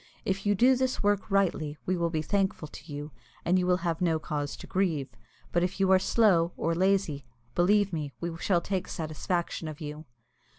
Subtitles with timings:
[0.25, 3.11] If you do this work rightly, we will be thankful to you,
[3.45, 5.09] and you will have no cause to grieve;
[5.51, 10.05] but if you are slow or lazy, believe me we shall take satisfaction of you."